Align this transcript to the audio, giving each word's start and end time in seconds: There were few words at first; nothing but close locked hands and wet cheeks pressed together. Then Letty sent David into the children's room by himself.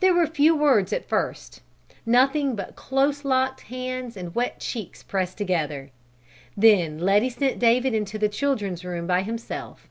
There 0.00 0.12
were 0.12 0.26
few 0.26 0.54
words 0.54 0.92
at 0.92 1.08
first; 1.08 1.62
nothing 2.04 2.54
but 2.54 2.76
close 2.76 3.24
locked 3.24 3.62
hands 3.62 4.14
and 4.14 4.34
wet 4.34 4.60
cheeks 4.60 5.02
pressed 5.02 5.38
together. 5.38 5.90
Then 6.54 6.98
Letty 6.98 7.30
sent 7.30 7.58
David 7.58 7.94
into 7.94 8.18
the 8.18 8.28
children's 8.28 8.84
room 8.84 9.06
by 9.06 9.22
himself. 9.22 9.88